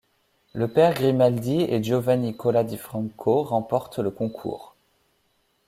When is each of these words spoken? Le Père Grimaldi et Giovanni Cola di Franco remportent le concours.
Le 0.55 0.67
Père 0.67 0.95
Grimaldi 0.95 1.61
et 1.61 1.83
Giovanni 1.83 2.35
Cola 2.35 2.63
di 2.63 2.75
Franco 2.75 3.43
remportent 3.43 3.99
le 3.99 4.09
concours. 4.09 4.73